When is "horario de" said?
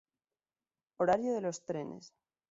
0.97-1.41